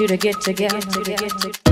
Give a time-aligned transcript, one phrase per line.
[0.00, 0.80] you to get together.
[0.80, 1.63] Get together.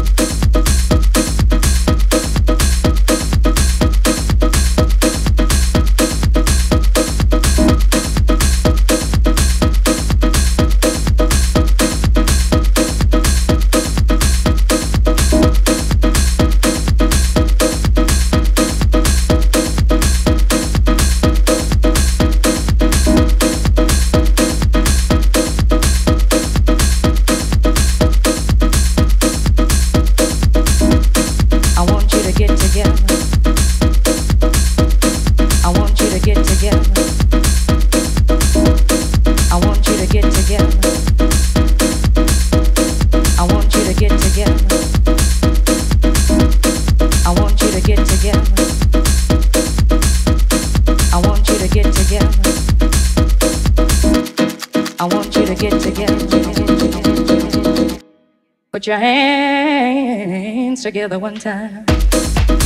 [60.93, 61.87] together one time.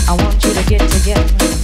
[0.08, 1.55] I want you to get together.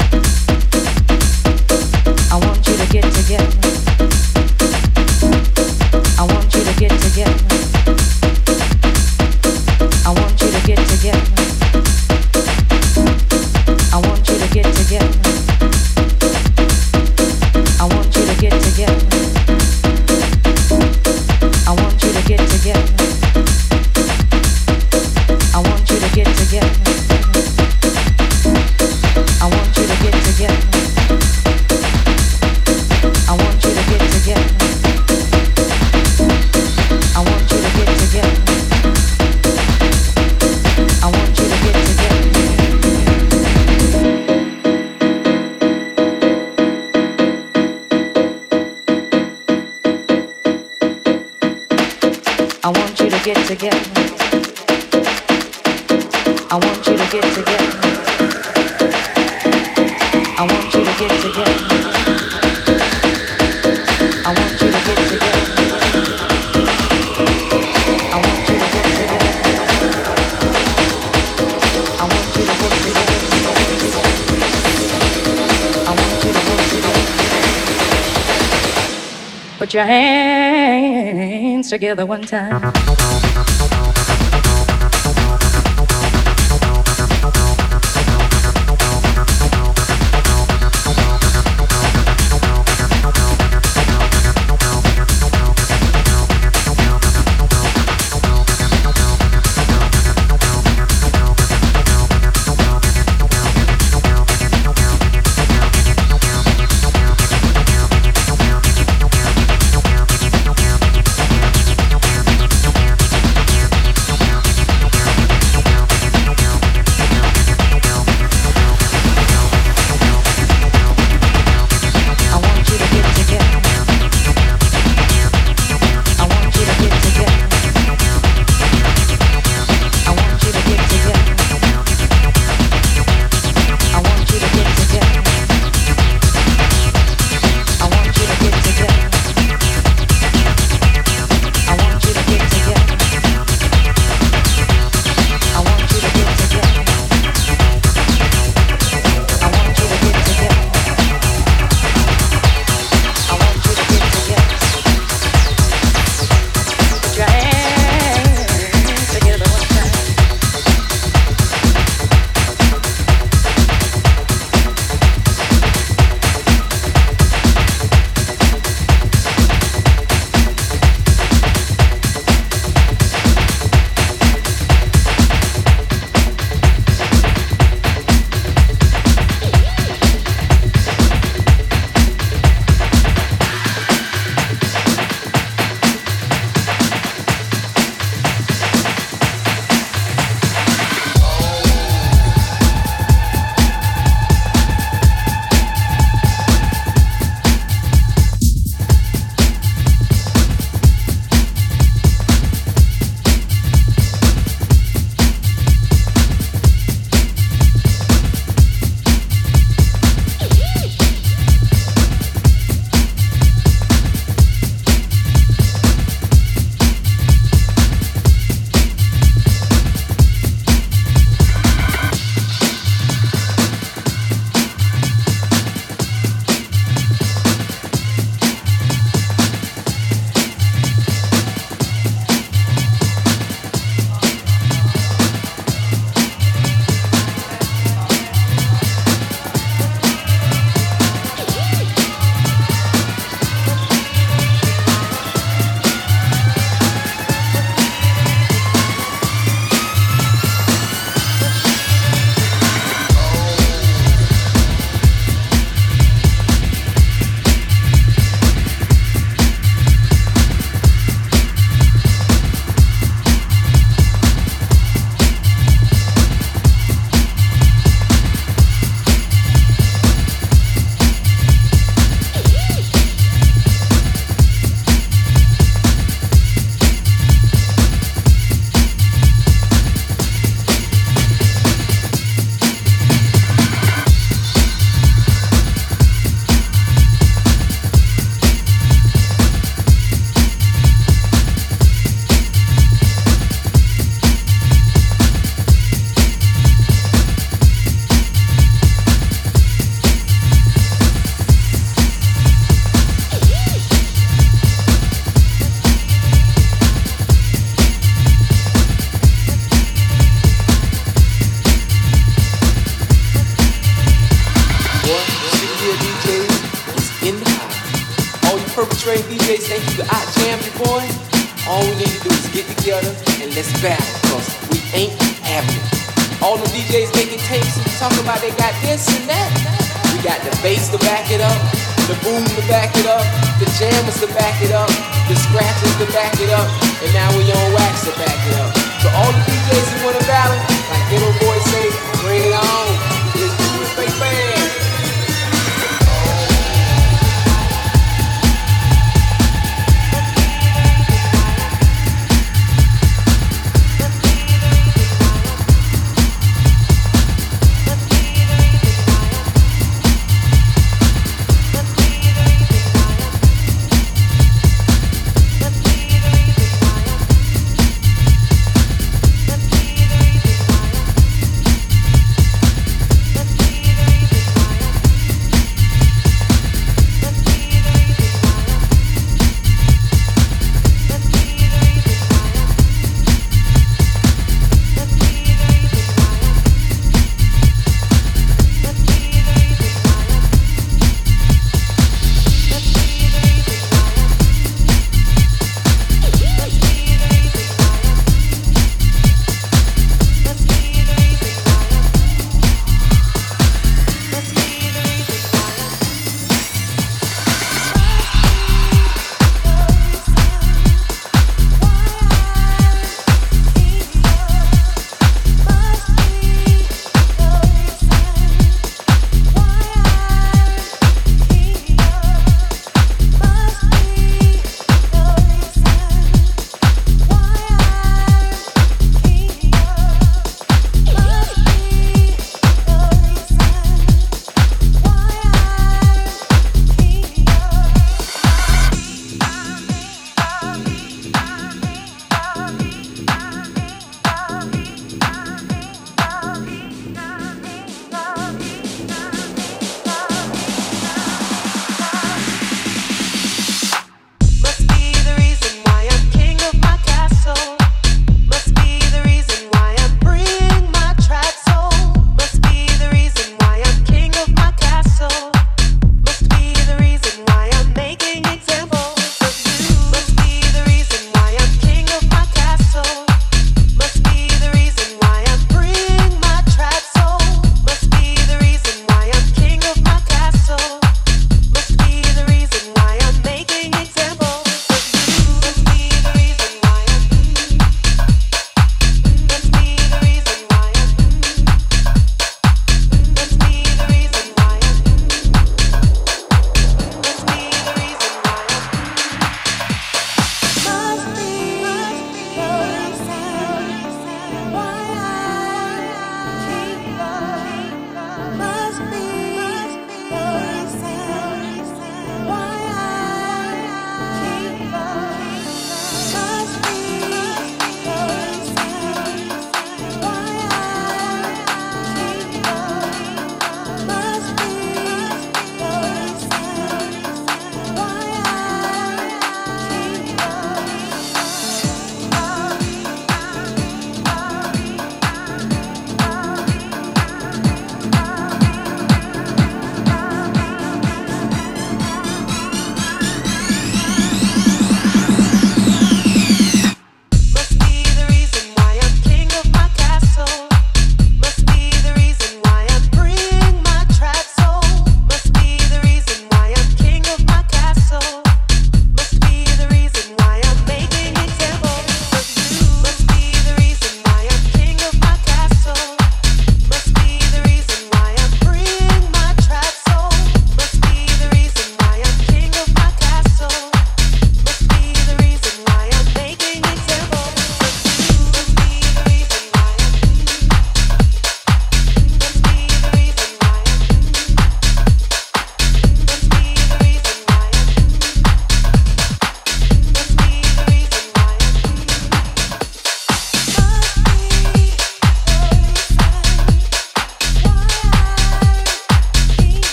[79.72, 83.01] Put your hands together one time.